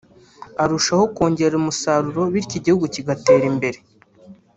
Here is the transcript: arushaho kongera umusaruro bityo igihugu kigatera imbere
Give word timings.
arushaho 0.63 1.03
kongera 1.15 1.53
umusaruro 1.57 2.21
bityo 2.33 2.55
igihugu 2.59 2.85
kigatera 2.93 3.43
imbere 3.51 3.79